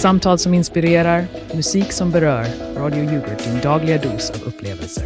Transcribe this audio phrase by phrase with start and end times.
[0.00, 2.46] Samtal som inspirerar, musik som berör.
[2.76, 5.04] Radio Yoghurt, din dagliga dos av upplevelser.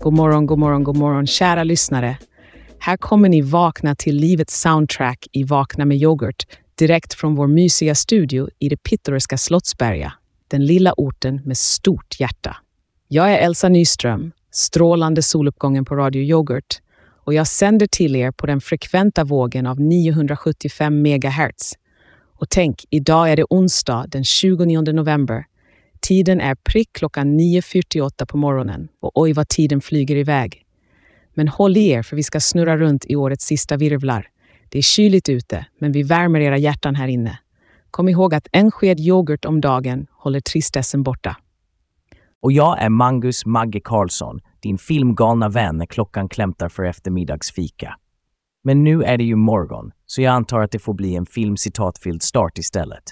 [0.00, 2.18] God morgon, god morgon, god morgon, kära lyssnare.
[2.78, 7.94] Här kommer ni vakna till livets soundtrack i Vakna med yoghurt direkt från vår mysiga
[7.94, 10.12] studio i det pittoreska Slottsberga,
[10.48, 12.56] den lilla orten med stort hjärta.
[13.08, 16.80] Jag är Elsa Nyström, strålande soluppgången på Radio Yoghurt
[17.26, 21.72] och jag sänder till er på den frekventa vågen av 975 MHz.
[22.38, 25.44] Och tänk, idag är det onsdag den 29 november.
[26.00, 30.64] Tiden är prick klockan 9.48 på morgonen och oj vad tiden flyger iväg.
[31.34, 34.28] Men håll i er för vi ska snurra runt i årets sista virvlar.
[34.68, 37.38] Det är kyligt ute, men vi värmer era hjärtan här inne.
[37.90, 41.36] Kom ihåg att en sked yoghurt om dagen håller tristessen borta.
[42.42, 47.96] Och jag är Mangus Magge Karlsson, din filmgalna vän när klockan klämtar för eftermiddagsfika.
[48.64, 52.22] Men nu är det ju morgon, så jag antar att det får bli en filmcitatfylld
[52.22, 53.02] start istället.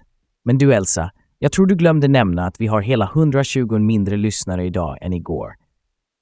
[0.45, 4.65] Men du Elsa, jag tror du glömde nämna att vi har hela 120 mindre lyssnare
[4.65, 5.55] idag än igår.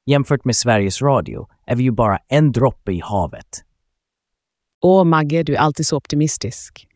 [0.07, 3.65] Jämfört med Sveriges Radio är vi ju bara en droppe i havet.
[4.81, 6.89] Åh, Magge, du är alltid så optimistisk.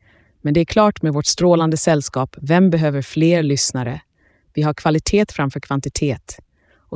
[0.43, 4.01] Men det är klart med vårt strålande sällskap, vem behöver fler lyssnare?
[4.55, 6.39] Vi har kvalitet framför kvantitet.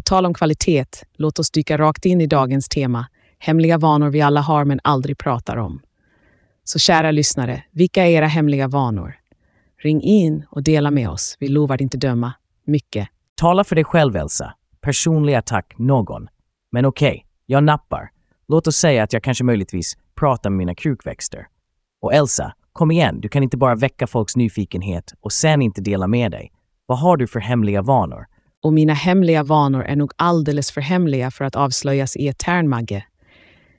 [0.01, 0.85] Och tal om kvalitet,
[1.15, 3.07] låt oss dyka rakt in i dagens tema,
[3.39, 5.83] hemliga vanor vi alla har men aldrig pratar om.
[6.65, 9.15] Så kära lyssnare, vilka är era hemliga vanor?
[9.83, 11.37] Ring in och dela med oss.
[11.41, 12.33] Vi lovar inte döma.
[12.67, 13.09] Mycket.
[13.35, 14.55] Tala för dig själv Elsa.
[14.81, 16.29] Personlig attack någon.
[16.73, 18.11] Men okej, okay, jag nappar.
[18.49, 21.47] Låt oss säga att jag kanske möjligtvis pratar med mina krukväxter.
[22.01, 26.07] Och Elsa, kom igen, du kan inte bara väcka folks nyfikenhet och sen inte dela
[26.07, 26.53] med dig.
[26.87, 28.27] Vad har du för hemliga vanor?
[28.63, 33.05] Och mina hemliga vanor är nog alldeles för hemliga för att avslöjas i etern, Magge.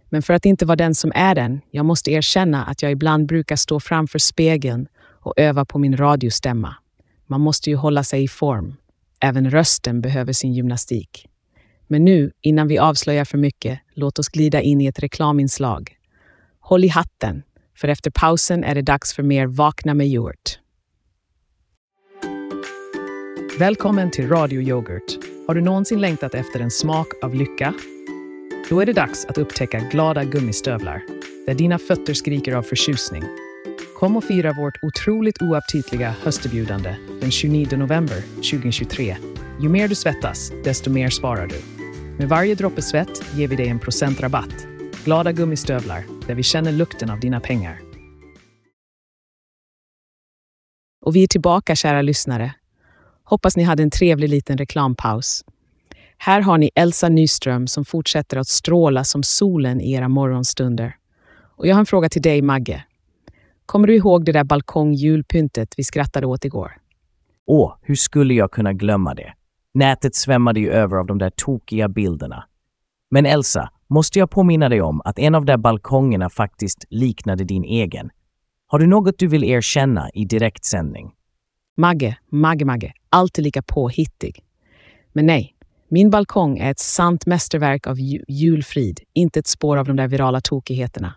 [0.09, 3.27] Men för att inte vara den som är den, jag måste erkänna att jag ibland
[3.27, 4.87] brukar stå framför spegeln
[5.23, 6.75] och öva på min radiostämma.
[7.27, 8.75] Man måste ju hålla sig i form.
[9.19, 11.27] Även rösten behöver sin gymnastik.
[11.87, 15.95] Men nu, innan vi avslöjar för mycket, låt oss glida in i ett reklaminslag.
[16.59, 17.43] Håll i hatten,
[17.77, 20.60] för efter pausen är det dags för mer Vakna med Hjort.
[23.61, 25.17] Välkommen till Radio Yoghurt.
[25.47, 27.73] Har du någonsin längtat efter en smak av lycka?
[28.69, 31.03] Då är det dags att upptäcka glada gummistövlar,
[31.45, 33.23] där dina fötter skriker av förtjusning.
[33.99, 39.17] Kom och fira vårt otroligt oaptitliga hösterbjudande den 29 november 2023.
[39.61, 41.61] Ju mer du svettas, desto mer sparar du.
[42.17, 44.67] Med varje droppe svett ger vi dig en procentrabatt.
[45.05, 47.79] Glada gummistövlar, där vi känner lukten av dina pengar.
[51.05, 52.53] Och vi är tillbaka, kära lyssnare.
[53.31, 55.45] Hoppas ni hade en trevlig liten reklampaus.
[56.17, 60.95] Här har ni Elsa Nyström som fortsätter att stråla som solen i era morgonstunder.
[61.57, 62.83] Och jag har en fråga till dig, Magge.
[63.65, 66.71] Kommer du ihåg det där balkongjulpyntet vi skrattade åt igår?
[67.45, 69.33] Åh, hur skulle jag kunna glömma det?
[69.73, 72.43] Nätet svämmade ju över av de där tokiga bilderna.
[73.11, 77.43] Men Elsa, måste jag påminna dig om att en av de där balkongerna faktiskt liknade
[77.43, 78.09] din egen.
[78.67, 81.11] Har du något du vill erkänna i direktsändning?
[81.77, 84.43] Magge, Magge, Magge, alltid lika påhittig.
[85.13, 85.55] Men nej,
[85.89, 90.41] min balkong är ett sant mästerverk av julfrid, inte ett spår av de där virala
[90.41, 91.13] tokigheterna.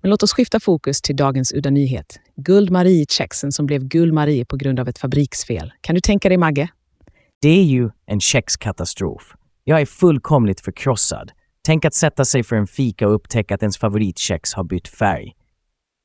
[0.00, 2.20] Men låt oss skifta fokus till dagens udda nyhet.
[2.36, 5.72] Guld Marie-kexen som blev Guld Marie på grund av ett fabriksfel.
[5.80, 6.68] Kan du tänka dig, Magge?
[7.42, 9.34] Det är ju en kexkatastrof.
[9.64, 11.30] Jag är fullkomligt förkrossad.
[11.64, 15.32] Tänk att sätta sig för en fika och upptäcka att ens favoritkex har bytt färg.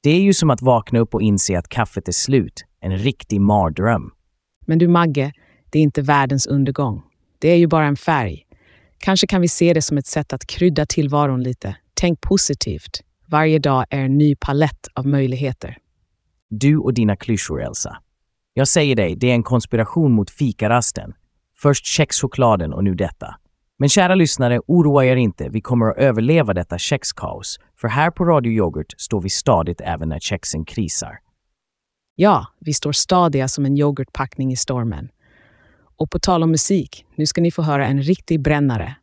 [0.04, 2.66] Det är ju som att vakna upp och inse att kaffet är slut.
[2.82, 4.12] En riktig mardröm.
[4.68, 5.32] Men du Magge,
[5.70, 7.04] det är inte världens undergång.
[7.40, 8.44] Det är ju bara en färg.
[8.98, 11.76] Kanske kan vi se det som ett sätt att krydda tillvaron lite.
[11.94, 13.02] Tänk positivt.
[13.28, 15.78] Varje dag är en ny palett av möjligheter.
[16.50, 17.98] Du och dina klyschor, Elsa.
[18.54, 21.14] Jag säger dig, det är en konspiration mot fikarasten.
[21.56, 23.36] Först kexchokladen och nu detta.
[23.80, 25.50] Men kära lyssnare, oroa er inte.
[25.50, 27.60] Vi kommer att överleva detta kexkaos.
[27.82, 31.20] För här på Radio Yoghurt står vi stadigt även när kexen krisar.
[32.16, 35.10] Ja, vi står stadiga som en yoghurtpackning i stormen.
[36.00, 38.96] Och på tal om musik, nu ska ni få höra en riktig brännare.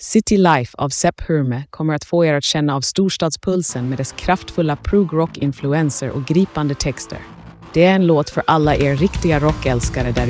[0.00, 4.12] City Life av Sepp Hurme kommer att få er att känna av storstadspulsen med dess
[4.12, 7.18] kraftfulla prog-rock-influenser och gripande texter.
[7.72, 10.26] Det är en låt för alla er riktiga rockälskare där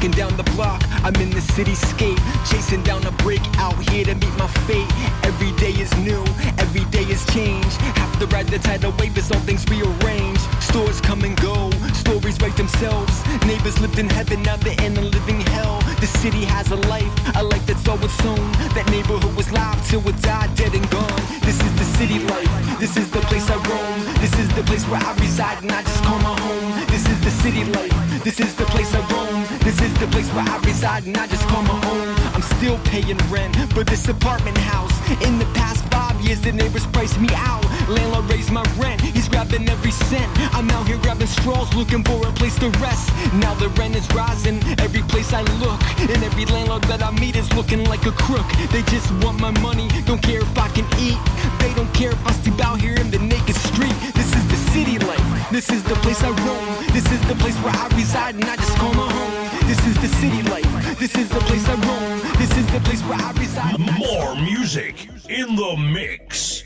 [0.00, 2.18] walking down the block, I'm in the cityscape,
[2.50, 4.88] chasing down a break out here to meet my fate.
[5.24, 6.24] Every day is new,
[6.56, 7.70] every day is change.
[8.00, 10.38] Have to ride the tidal wave as all things rearrange.
[10.60, 13.12] Stores come and go, stories write themselves.
[13.44, 15.80] Neighbors lived in heaven, now they're in a living hell.
[16.00, 18.16] The city has a life, a life that's all its.
[18.74, 21.22] That neighborhood was live till it died, dead and gone.
[21.42, 21.60] This
[23.30, 24.00] place I roam.
[24.20, 26.86] This is the place where I reside and I just call my home.
[26.90, 28.24] This is the city life.
[28.24, 29.44] This is the place I roam.
[29.60, 32.10] This is the place where I reside and I just call my home.
[32.34, 34.92] I'm still paying rent for this apartment house.
[35.22, 37.64] In the past five years, the neighbors priced me out.
[37.88, 39.00] Landlord raised my rent.
[39.00, 40.28] He's grabbing every cent.
[40.54, 43.10] I'm out here grabbing straws, looking for a place to rest.
[43.34, 44.58] Now the rent is rising.
[44.80, 48.46] Every place I look, and every landlord that I meet is looking like a crook.
[48.72, 49.88] They just want my money.
[50.06, 51.18] Don't care if I can eat.
[51.60, 53.96] They don't care if I sleep out here in the naked street.
[54.14, 55.26] This is the city life.
[55.50, 56.66] This is the place I roam.
[56.96, 59.34] This is the place where I reside and I just call my home.
[59.70, 60.70] This is the city life.
[60.98, 62.20] This is the place I roam.
[62.38, 63.78] This is the place where I reside.
[63.78, 64.94] More music
[65.28, 66.64] in the mix.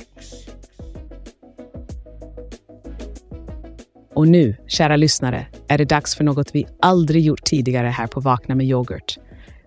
[4.15, 8.21] Och nu, kära lyssnare, är det dags för något vi aldrig gjort tidigare här på
[8.21, 9.19] Vakna med yoghurt.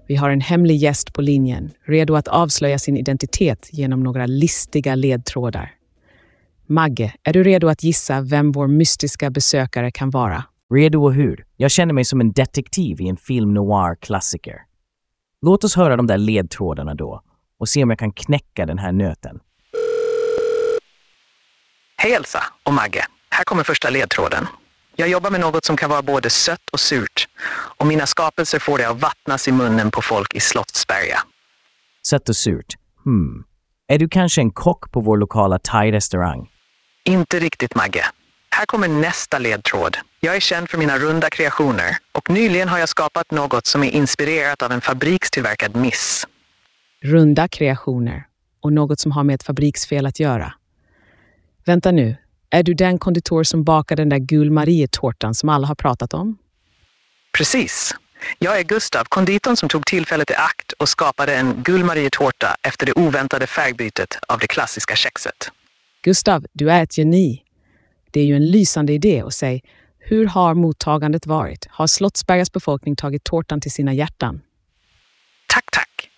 [0.08, 4.96] Vi har en hemlig gäst på linjen, redo att avslöja sin identitet genom några listiga
[4.96, 5.74] ledtrådar.
[6.66, 10.44] Magge, är du redo att gissa vem vår mystiska besökare kan vara?
[10.74, 11.46] Redo och hur?
[11.58, 14.62] Jag känner mig som en detektiv i en film noir-klassiker.
[15.42, 17.22] Låt oss höra de där ledtrådarna då
[17.60, 19.40] och se om jag kan knäcka den här nöten.
[21.98, 23.06] Hej Elsa och Magge.
[23.30, 24.48] Här kommer första ledtråden.
[25.00, 27.28] Jag jobbar med något som kan vara både sött och surt
[27.78, 31.20] och mina skapelser får det att vattnas i munnen på folk i Slottsberga.
[32.08, 32.76] Sött och surt.
[33.06, 33.44] Hmm.
[33.88, 36.50] Är du kanske en kock på vår lokala thai-restaurang?
[37.06, 38.06] Inte riktigt Magge.
[38.50, 39.98] Här kommer nästa ledtråd.
[40.20, 43.92] Jag är känd för mina runda kreationer och nyligen har jag skapat något som är
[43.92, 46.28] inspirerat av en fabrikstillverkad miss.
[47.04, 48.26] Runda kreationer
[48.62, 50.54] och något som har med ett fabriksfel att göra.
[51.66, 52.16] Vänta nu,
[52.50, 56.38] är du den konditor som bakar den där gulmarietårtan som alla har pratat om?
[57.38, 57.96] Precis.
[58.40, 62.94] Jag är Gustav, konditorn som tog tillfället i akt och skapade en gulmarietårta efter det
[62.94, 65.52] oväntade färgbytet av det klassiska kexet.
[66.02, 67.44] Gustav, du är ett geni.
[68.12, 69.64] Det är ju en lysande idé och säg,
[70.00, 71.68] hur har mottagandet varit?
[71.70, 74.42] Har Slottsbergas befolkning tagit tårtan till sina hjärtan?
[75.48, 76.10] Tack, tack.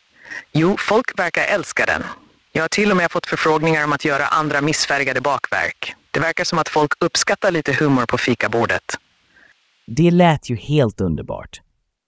[0.51, 2.03] Jo, folk verkar älska den.
[2.51, 5.95] Jag har till och med fått förfrågningar om att göra andra missfärgade bakverk.
[6.11, 8.83] Det verkar som att folk uppskattar lite humor på fikabordet.
[9.87, 11.61] Det lät ju helt underbart.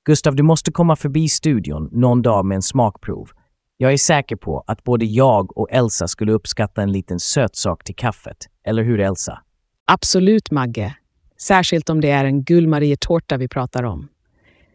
[0.05, 3.29] Gustav, du måste komma förbi studion någon dag med en smakprov.
[3.77, 7.95] Jag är säker på att både jag och Elsa skulle uppskatta en liten sötsak till
[7.95, 8.37] kaffet.
[8.67, 9.41] Eller hur, Elsa?
[9.85, 10.95] Absolut, Magge.
[11.37, 14.07] Särskilt om det är en gulmarietårta vi pratar om.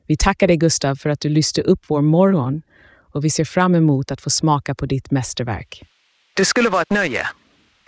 [0.07, 2.63] Vi tackar dig, Gustav, för att du lyste upp vår morgon
[3.13, 5.83] och vi ser fram emot att få smaka på ditt mästerverk.
[6.37, 7.27] Det skulle vara ett nöje.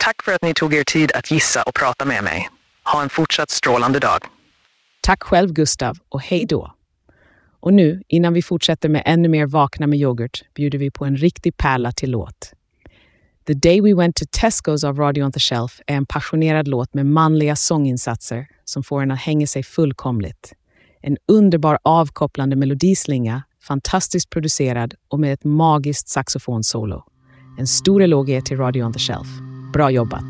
[0.03, 2.49] Tack för att ni tog er tid att gissa och prata med mig.
[2.93, 4.25] Ha en fortsatt strålande dag.
[5.01, 6.73] Tack själv, Gustav, och hej då!
[7.61, 11.17] Och nu, innan vi fortsätter med ännu mer Vakna med yoghurt, bjuder vi på en
[11.17, 12.53] riktig pärla till låt.
[13.47, 16.93] The Day We Went to Tesco's av Radio on the Shelf är en passionerad låt
[16.93, 20.53] med manliga sånginsatser som får en att hänga sig fullkomligt.
[21.01, 27.03] En underbar avkopplande melodislinga, fantastiskt producerad och med ett magiskt saxofonsolo.
[27.59, 29.48] En stor eloge till Radio on the Shelf.
[29.71, 30.25] Bra jobbat!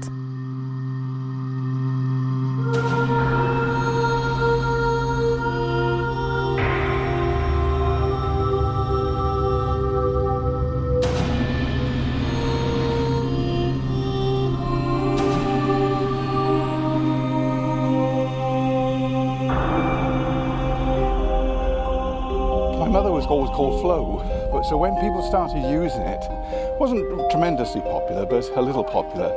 [22.79, 24.19] My mother was always called Flo,
[24.65, 29.31] so when people started using it, it wasn't tremendously popular, but a little popular.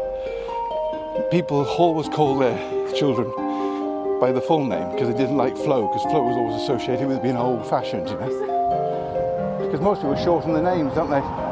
[1.30, 2.56] People always called their
[2.94, 3.30] children
[4.20, 7.22] by the full name because they didn't like Flo, because Flo was always associated with
[7.22, 9.58] being old-fashioned, you know.
[9.60, 11.51] Because most people shorten their names, don't they?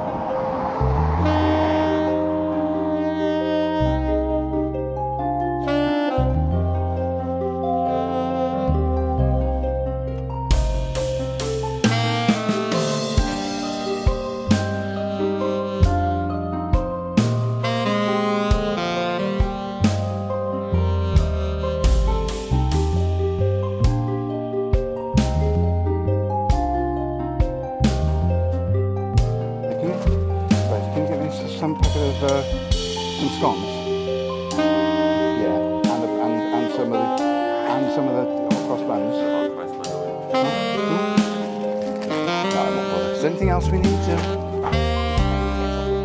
[43.23, 44.17] There anything else we need to?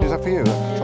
[0.03, 0.74] Is that for you?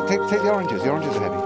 [0.00, 0.82] Take, take the oranges.
[0.82, 1.40] The oranges are heavy.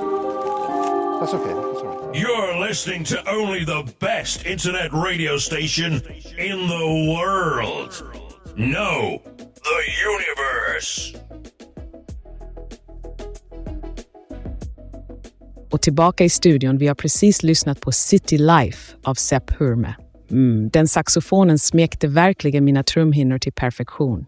[1.21, 1.55] That's okay.
[1.55, 2.15] That's all right.
[2.15, 5.93] You're listening to only the best internet radio station
[6.39, 7.93] in the world.
[8.57, 9.23] No,
[9.63, 9.81] the
[10.13, 11.17] universe.
[15.71, 19.95] Och tillbaka i studion, vi har precis lyssnat på City Life av Sepp Hurme.
[20.31, 24.27] Mm, den saxofonen smekte verkligen mina trumhinnor till perfektion.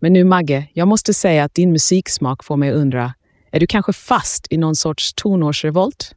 [0.00, 3.14] Men nu Magge, jag måste säga att din musiksmak får mig undra,
[3.56, 6.14] är du kanske fast i någon sorts tonårsrevolt?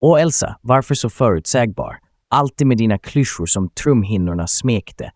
[0.00, 1.98] Och Elsa, varför så förutsägbar?
[2.30, 5.10] Alltid med dina klyschor som trumhinnorna smekte.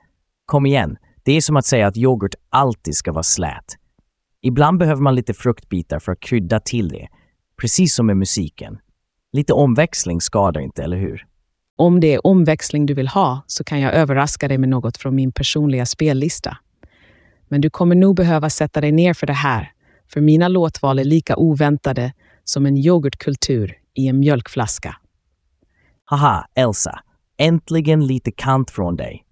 [0.46, 3.64] Kom igen, det är som att säga att yoghurt alltid ska vara slät.
[4.42, 7.08] Ibland behöver man lite fruktbitar för att krydda till det.
[7.60, 8.78] Precis som med musiken.
[9.32, 11.26] Lite omväxling skadar inte, eller hur?
[11.76, 15.14] Om det är omväxling du vill ha så kan jag överraska dig med något från
[15.14, 16.56] min personliga spellista.
[17.48, 19.72] Men du kommer nog behöva sätta dig ner för det här,
[20.12, 22.12] för mina låtval är lika oväntade
[22.44, 24.96] som en yoghurtkultur i en mjölkflaska.
[26.04, 27.00] Haha, Elsa.
[27.38, 29.24] Äntligen lite kant från dig.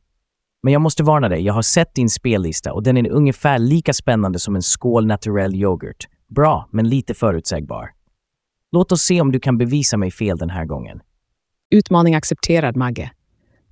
[0.63, 3.93] Men jag måste varna dig, jag har sett din spellista och den är ungefär lika
[3.93, 6.09] spännande som en skål naturell yoghurt.
[6.29, 7.91] Bra, men lite förutsägbar.
[8.73, 11.01] Låt oss se om du kan bevisa mig fel den här gången.
[11.71, 13.11] Utmaning accepterad, Magge.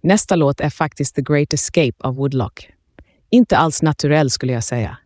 [0.03, 2.71] Nästa låt är faktiskt The Great Escape av Woodlock.
[3.31, 4.99] Inte alls naturell skulle jag säga.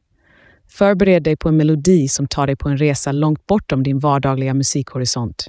[0.70, 4.54] Förbered dig på en melodi som tar dig på en resa långt bortom din vardagliga
[4.54, 5.46] musikhorisont.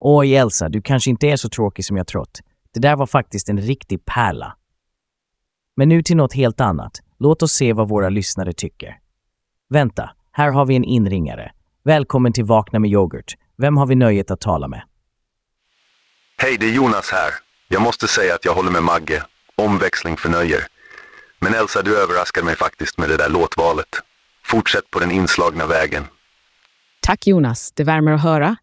[0.00, 2.40] Oj, Elsa, du kanske inte är så tråkig som jag trott.
[2.74, 4.56] Det där var faktiskt en riktig pärla.
[5.76, 6.92] Men nu till något helt annat.
[7.18, 8.98] Låt oss se vad våra lyssnare tycker.
[9.70, 11.52] Vänta, här har vi en inringare.
[11.84, 13.34] Välkommen till Vakna med yoghurt.
[13.56, 14.82] Vem har vi nöjet att tala med?
[16.36, 17.30] Hej, det är Jonas här.
[17.68, 19.22] Jag måste säga att jag håller med Magge.
[19.56, 20.60] Omväxling förnöjer.
[21.38, 24.07] Men Elsa, du överraskade mig faktiskt med det där låtvalet.
[24.50, 26.04] Fortsätt på den inslagna vägen.
[27.00, 28.56] Tack Jonas, det värmer att höra.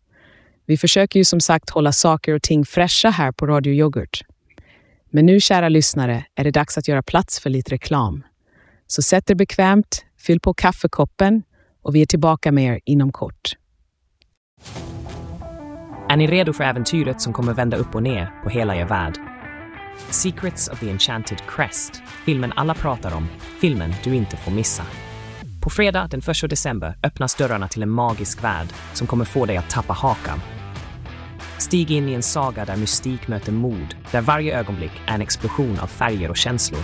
[0.65, 4.21] Vi försöker ju som sagt hålla saker och ting fräscha här på Radio Yoghurt.
[5.09, 8.23] Men nu, kära lyssnare, är det dags att göra plats för lite reklam.
[8.87, 11.43] Så sätt er bekvämt, fyll på kaffekoppen
[11.83, 13.55] och vi är tillbaka med er inom kort.
[16.09, 19.19] Är ni redo för äventyret som kommer vända upp och ner på hela er värld?
[20.09, 23.27] Secrets of the Enchanted Crest, filmen alla pratar om,
[23.61, 24.83] filmen du inte får missa.
[25.65, 29.57] På fredag den 1 december öppnas dörrarna till en magisk värld som kommer få dig
[29.57, 30.39] att tappa hakan.
[31.57, 35.79] Stig in i en saga där mystik möter mod, där varje ögonblick är en explosion
[35.79, 36.81] av färger och känslor.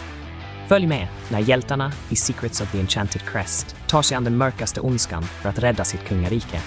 [0.67, 4.81] Följ med när hjältarna i Secrets of the Enchanted Crest tar sig an den mörkaste
[4.81, 6.61] ondskan för att rädda sitt kungarike.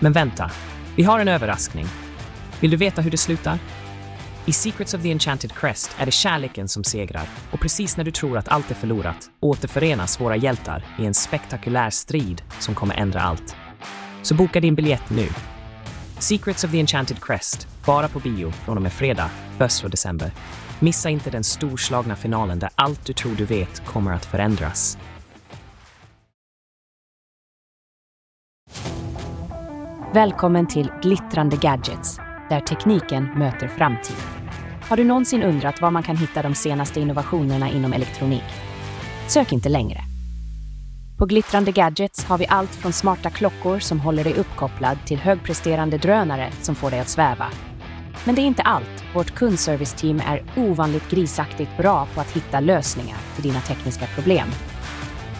[0.00, 0.50] Men vänta,
[0.96, 1.86] vi har en överraskning.
[2.60, 3.58] Vill du veta hur det slutar?
[4.46, 8.10] I Secrets of the Enchanted Crest är det kärleken som segrar och precis när du
[8.10, 13.20] tror att allt är förlorat återförenas våra hjältar i en spektakulär strid som kommer ändra
[13.20, 13.56] allt.
[14.22, 15.28] Så boka din biljett nu.
[16.18, 20.30] Secrets of the Enchanted Crest, bara på bio från och med fredag, 1 december.
[20.80, 24.98] Missa inte den storslagna finalen där allt du tror du vet kommer att förändras.
[30.14, 32.18] Välkommen till Glittrande Gadgets,
[32.52, 34.16] där tekniken möter framtid.
[34.88, 38.44] Har du någonsin undrat var man kan hitta de senaste innovationerna inom elektronik?
[39.28, 40.00] Sök inte längre.
[41.18, 45.98] På Glittrande Gadgets har vi allt från smarta klockor som håller dig uppkopplad till högpresterande
[45.98, 47.46] drönare som får dig att sväva.
[48.24, 49.04] Men det är inte allt.
[49.14, 54.48] Vårt kundserviceteam är ovanligt grisaktigt bra på att hitta lösningar till dina tekniska problem.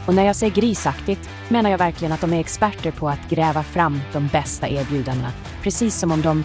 [0.07, 3.62] Och när jag säger grisaktigt menar jag verkligen att de är experter på att gräva
[3.62, 5.33] fram de bästa erbjudandena.
[5.62, 6.45] Precis som om de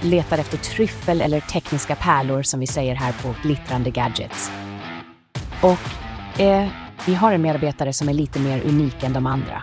[0.00, 4.50] letar efter tryffel eller tekniska pärlor som vi säger här på Glittrande Gadgets.
[5.60, 6.68] Och eh,
[7.06, 9.62] vi har en medarbetare som är lite mer unik än de andra.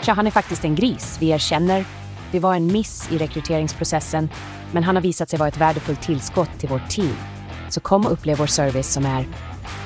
[0.00, 1.84] Tja, han är faktiskt en gris, vi erkänner.
[2.32, 4.28] Det var en miss i rekryteringsprocessen,
[4.72, 7.16] men han har visat sig vara ett värdefullt tillskott till vårt team.
[7.68, 9.26] Så kom och upplev vår service som är,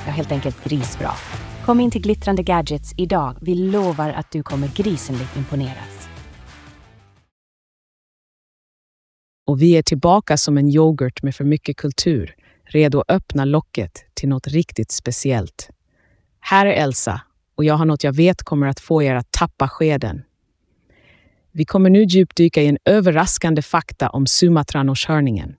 [0.06, 1.10] ja, helt enkelt grisbra.
[1.64, 3.36] Kom in till Glittrande Gadgets idag.
[3.40, 5.89] Vi lovar att du kommer grisenligt imponerad.
[9.50, 14.04] Och vi är tillbaka som en yoghurt med för mycket kultur, redo att öppna locket
[14.14, 15.70] till något riktigt speciellt.
[16.40, 17.20] Här är Elsa
[17.54, 20.22] och jag har något jag vet kommer att få er att tappa skeden.
[21.52, 25.56] Vi kommer nu djupdyka i en överraskande fakta om Sumatranoshörningen.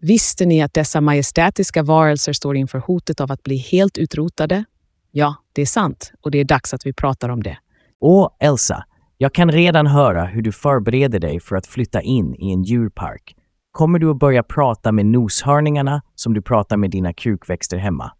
[0.00, 4.64] Visste ni att dessa majestätiska varelser står inför hotet av att bli helt utrotade?
[5.10, 7.58] Ja, det är sant och det är dags att vi pratar om det.
[8.00, 8.84] Åh, Elsa,
[9.22, 13.36] jag kan redan höra hur du förbereder dig för att flytta in i en djurpark.
[13.72, 18.12] Kommer du att börja prata med noshörningarna som du pratar med dina krukväxter hemma?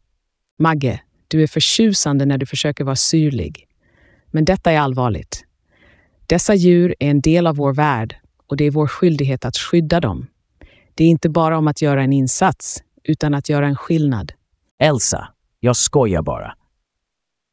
[0.59, 3.69] Magge, du är förtjusande när du försöker vara syrlig.
[4.27, 5.45] Men detta är allvarligt.
[6.27, 8.17] Dessa djur är en del av vår värld
[8.47, 10.27] och det är vår skyldighet att skydda dem.
[10.95, 14.33] Det är inte bara om att göra en insats, utan att göra en skillnad.
[14.79, 15.29] Elsa,
[15.61, 16.55] jag skojar bara.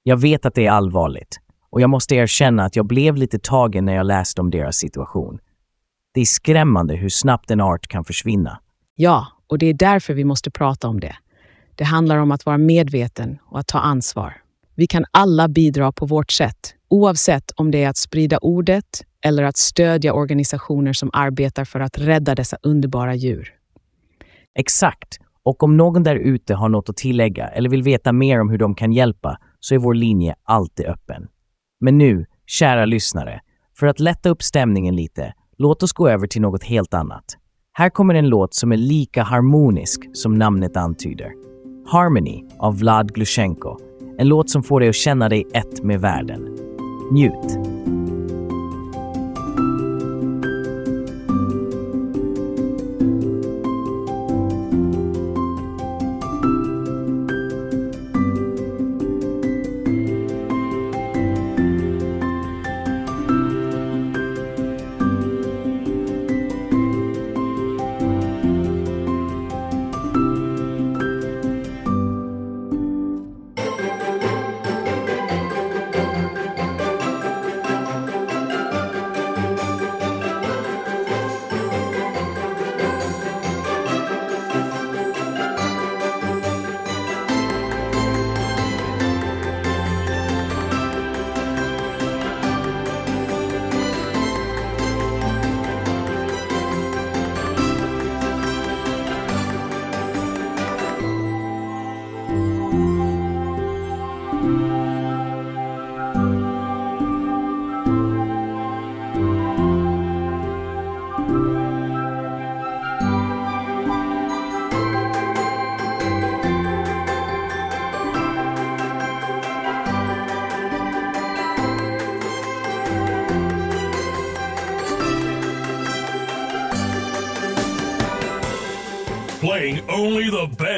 [0.03, 1.39] Jag vet att det är allvarligt
[1.69, 5.39] och jag måste erkänna att jag blev lite tagen när jag läste om deras situation.
[6.13, 8.59] Det är skrämmande hur snabbt en art kan försvinna.
[8.95, 11.15] Ja, och det är därför vi måste prata om det.
[11.75, 14.33] Det handlar om att vara medveten och att ta ansvar.
[14.75, 19.43] Vi kan alla bidra på vårt sätt, oavsett om det är att sprida ordet eller
[19.43, 23.53] att stödja organisationer som arbetar för att rädda dessa underbara djur.
[24.55, 25.19] Exakt.
[25.43, 28.57] Och om någon där ute har något att tillägga eller vill veta mer om hur
[28.57, 31.27] de kan hjälpa så är vår linje alltid öppen.
[31.79, 33.41] Men nu, kära lyssnare,
[33.77, 37.37] för att lätta upp stämningen lite, låt oss gå över till något helt annat.
[37.73, 41.31] Här kommer en låt som är lika harmonisk som namnet antyder.
[41.87, 43.77] Harmony av Vlad Glushenko.
[44.17, 46.57] En låt som får dig att känna dig ett med världen.
[47.11, 47.68] Njut!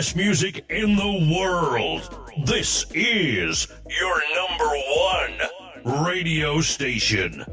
[0.02, 2.02] Best music in the world.
[2.48, 4.72] This is your number
[5.14, 5.34] one
[6.06, 7.44] radio station.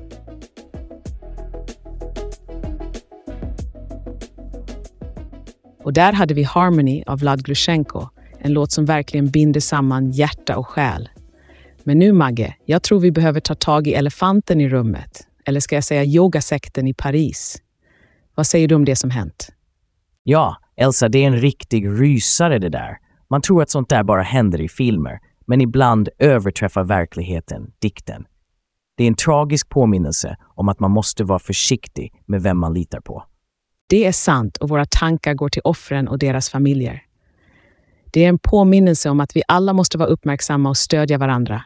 [5.85, 8.09] Och där hade vi Harmony av Vlad Glushenko,
[8.39, 11.09] en låt som verkligen binder samman hjärta och själ.
[11.85, 15.27] Men nu Magge, jag tror vi behöver ta tag i elefanten i rummet.
[15.45, 17.63] Eller ska jag säga yogasekten i Paris?
[18.35, 19.49] Vad säger du om det som hänt?
[20.23, 22.99] Ja, Elsa, det är en riktig rysare det där.
[23.31, 28.27] Man tror att sånt där bara händer i filmer, men ibland överträffar verkligheten dikten.
[28.97, 33.01] Det är en tragisk påminnelse om att man måste vara försiktig med vem man litar
[33.01, 33.25] på.
[33.88, 37.03] Det är sant och våra tankar går till offren och deras familjer.
[38.12, 41.62] Det är en påminnelse om att vi alla måste vara uppmärksamma och stödja varandra.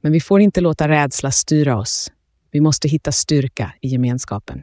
[0.00, 2.12] Men vi får inte låta rädsla styra oss.
[2.50, 4.62] Vi måste hitta styrka i gemenskapen.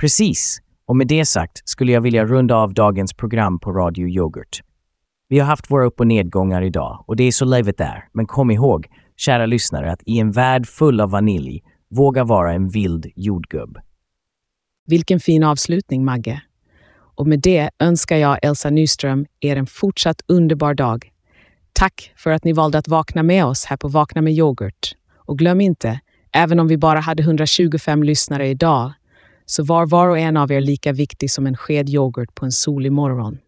[0.00, 0.60] Precis.
[0.86, 4.60] Och med det sagt skulle jag vilja runda av dagens program på Radio Yoghurt.
[5.28, 8.08] Vi har haft våra upp och nedgångar idag och det är så livet är.
[8.12, 12.68] Men kom ihåg, kära lyssnare, att i en värld full av vanilj, våga vara en
[12.68, 13.78] vild jordgubb.
[14.86, 16.42] Vilken fin avslutning, Magge.
[17.16, 21.10] Och med det önskar jag Elsa Nyström er en fortsatt underbar dag.
[21.72, 24.92] Tack för att ni valde att vakna med oss här på Vakna med yoghurt.
[25.16, 26.00] Och glöm inte,
[26.32, 28.92] även om vi bara hade 125 lyssnare idag,
[29.46, 32.52] så var var och en av er lika viktig som en sked yoghurt på en
[32.52, 33.38] solig morgon.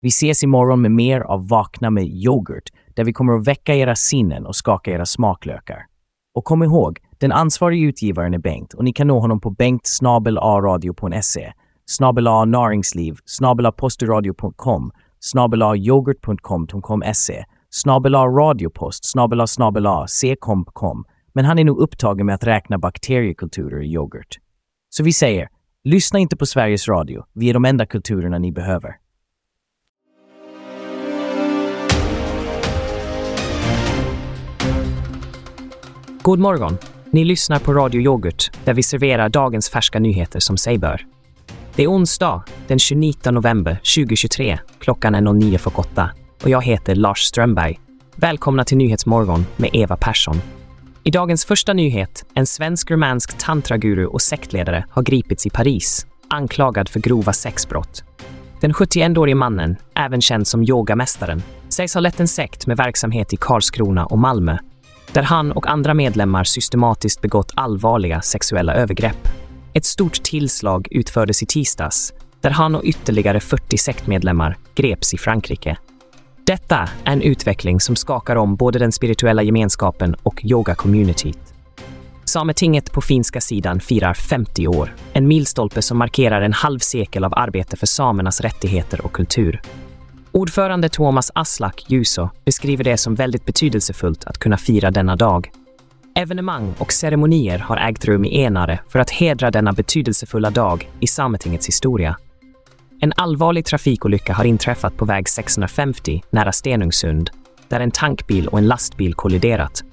[0.00, 3.96] Vi ses imorgon med mer av Vakna med yoghurt, där vi kommer att väcka era
[3.96, 5.86] sinnen och skaka era smaklökar.
[6.34, 9.90] Och kom ihåg, den ansvariga utgivaren är Bengt och ni kan nå honom på bengt
[10.02, 11.52] radio.se,
[11.86, 19.86] snabel näringsliv, snabel posteradio.com, snabel yoghurt.com.se, snabel radiopost, snabel snabel
[21.32, 24.38] Men han är nog upptagen med att räkna bakteriekulturer i yoghurt.
[24.90, 25.48] Så vi säger,
[25.84, 27.24] lyssna inte på Sveriges Radio.
[27.32, 28.96] Vi är de enda kulturerna ni behöver.
[36.22, 36.78] God morgon!
[37.10, 41.06] Ni lyssnar på Radio Yoghurt där vi serverar dagens färska nyheter som sig bör.
[41.74, 44.58] Det är onsdag den 29 november 2023.
[44.78, 46.08] Klockan är 09.48
[46.42, 47.80] och jag heter Lars Strömberg.
[48.14, 50.36] Välkomna till Nyhetsmorgon med Eva Persson.
[51.08, 57.00] I dagens första nyhet, en svensk-rumänsk tantraguru och sektledare har gripits i Paris, anklagad för
[57.00, 58.04] grova sexbrott.
[58.60, 63.36] Den 71-årige mannen, även känd som yogamästaren, sägs ha lett en sekt med verksamhet i
[63.36, 64.58] Karlskrona och Malmö.
[65.12, 69.28] där han och andra medlemmar systematiskt begått allvarliga sexuella övergrepp.
[69.74, 75.76] Ett stort tillslag utfördes i tisdags där han och ytterligare 40 sektmedlemmar greps i Frankrike.
[76.48, 81.38] Detta är en utveckling som skakar om både den spirituella gemenskapen och yoga-communityt.
[82.24, 87.32] Sametinget på finska sidan firar 50 år, en milstolpe som markerar en halv sekel av
[87.36, 89.60] arbete för samernas rättigheter och kultur.
[90.32, 95.50] Ordförande Thomas Aslak Juso beskriver det som väldigt betydelsefullt att kunna fira denna dag.
[96.14, 101.06] Evenemang och ceremonier har ägt rum i Enare för att hedra denna betydelsefulla dag i
[101.06, 102.16] Sametingets historia.
[103.00, 107.30] En allvarlig trafikolycka har inträffat på väg 650 nära Stenungsund,
[107.68, 109.84] där en tankbil och en lastbil kolliderat.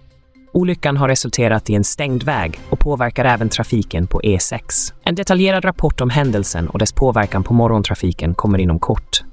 [0.52, 4.94] Olyckan har resulterat i en stängd väg och påverkar även trafiken på E6.
[5.04, 9.24] En detaljerad rapport om händelsen och dess påverkan på morgontrafiken kommer inom kort.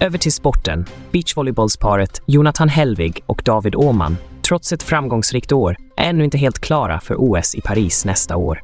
[0.00, 0.84] Över till sporten.
[1.10, 7.00] Beachvolleybollsparet Jonathan Hellvig och David Åman, trots ett framgångsrikt år, är ännu inte helt klara
[7.00, 8.62] för OS i Paris nästa år.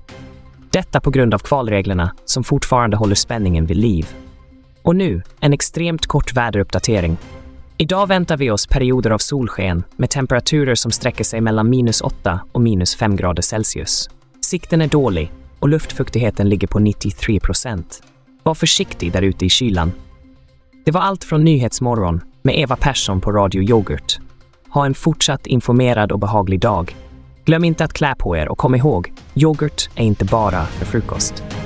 [0.73, 4.15] Detta på grund av kvalreglerna som fortfarande håller spänningen vid liv.
[4.83, 7.17] Och nu, en extremt kort väderuppdatering.
[7.77, 12.41] Idag väntar vi oss perioder av solsken med temperaturer som sträcker sig mellan minus 8
[12.53, 14.11] och minus 5 grader Celsius.
[14.41, 18.03] Sikten är dålig och luftfuktigheten ligger på 93 procent.
[18.43, 19.93] Var försiktig där ute i kylan.
[20.85, 24.19] Det var allt från Nyhetsmorgon med Eva Persson på Radio Yoghurt.
[24.69, 26.97] Ha en fortsatt informerad och behaglig dag.
[27.45, 31.62] Glöm inte att klä på er och kom ihåg, yoghurt är inte bara för frukost.